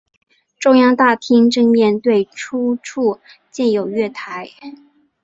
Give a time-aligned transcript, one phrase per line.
[0.57, 3.19] 中央大厅正面对出处
[3.51, 4.49] 建有月台。